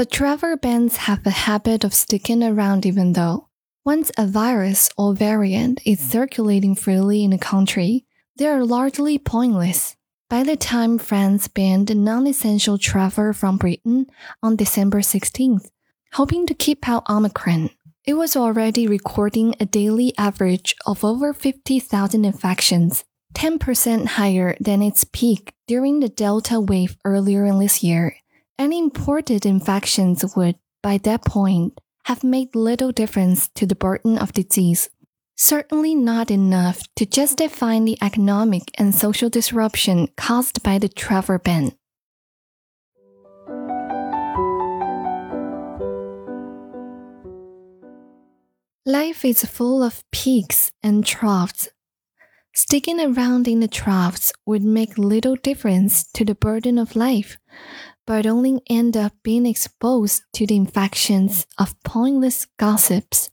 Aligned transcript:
But 0.00 0.10
travel 0.10 0.56
bans 0.56 0.96
have 0.96 1.26
a 1.26 1.44
habit 1.44 1.84
of 1.84 1.92
sticking 1.92 2.42
around 2.42 2.86
even 2.86 3.12
though. 3.12 3.48
Once 3.84 4.10
a 4.16 4.26
virus 4.26 4.88
or 4.96 5.12
variant 5.12 5.78
is 5.84 6.00
circulating 6.00 6.74
freely 6.74 7.22
in 7.22 7.34
a 7.34 7.38
country, 7.38 8.06
they 8.34 8.46
are 8.46 8.64
largely 8.64 9.18
pointless. 9.18 9.96
By 10.30 10.42
the 10.42 10.56
time 10.56 10.96
France 10.96 11.48
banned 11.48 11.94
non 11.94 12.26
essential 12.26 12.78
travel 12.78 13.34
from 13.34 13.58
Britain 13.58 14.06
on 14.42 14.56
December 14.56 15.00
16th, 15.00 15.68
hoping 16.14 16.46
to 16.46 16.54
keep 16.54 16.88
out 16.88 17.04
Omicron, 17.10 17.68
it 18.06 18.14
was 18.14 18.36
already 18.36 18.86
recording 18.86 19.54
a 19.60 19.66
daily 19.66 20.14
average 20.16 20.74
of 20.86 21.04
over 21.04 21.34
50,000 21.34 22.24
infections, 22.24 23.04
10% 23.34 24.06
higher 24.16 24.56
than 24.60 24.80
its 24.80 25.04
peak 25.04 25.52
during 25.66 26.00
the 26.00 26.08
Delta 26.08 26.58
wave 26.58 26.96
earlier 27.04 27.44
in 27.44 27.58
this 27.58 27.82
year. 27.82 28.16
Any 28.60 28.78
imported 28.78 29.46
infections 29.46 30.36
would, 30.36 30.56
by 30.82 30.98
that 30.98 31.24
point, 31.24 31.80
have 32.04 32.22
made 32.22 32.54
little 32.54 32.92
difference 32.92 33.48
to 33.54 33.64
the 33.64 33.74
burden 33.74 34.18
of 34.18 34.34
disease. 34.34 34.90
Certainly 35.38 35.94
not 35.94 36.30
enough 36.30 36.82
to 36.96 37.06
justify 37.06 37.80
the 37.80 37.96
economic 38.02 38.70
and 38.74 38.94
social 38.94 39.30
disruption 39.30 40.08
caused 40.18 40.62
by 40.62 40.76
the 40.78 40.90
travel 40.90 41.38
ban. 41.38 41.72
Life 48.84 49.24
is 49.24 49.42
full 49.46 49.82
of 49.82 50.04
peaks 50.12 50.70
and 50.82 51.06
troughs. 51.06 51.70
Sticking 52.54 53.00
around 53.00 53.48
in 53.48 53.60
the 53.60 53.68
troughs 53.68 54.34
would 54.44 54.62
make 54.62 54.98
little 54.98 55.36
difference 55.36 56.04
to 56.12 56.26
the 56.26 56.34
burden 56.34 56.78
of 56.78 56.94
life, 56.94 57.38
but 58.10 58.26
only 58.26 58.60
end 58.68 58.96
up 58.96 59.12
being 59.22 59.46
exposed 59.46 60.24
to 60.32 60.44
the 60.44 60.56
infections 60.56 61.46
of 61.58 61.80
pointless 61.84 62.44
gossips 62.58 63.30